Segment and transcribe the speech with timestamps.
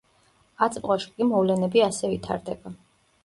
[0.67, 2.73] აწმყოში კი მოვლენები ასე ვითარდება.